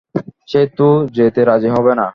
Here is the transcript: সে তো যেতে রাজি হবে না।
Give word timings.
সে 0.47 0.61
তো 0.77 0.87
যেতে 1.13 1.41
রাজি 1.45 1.69
হবে 1.69 1.93
না। 1.95 2.07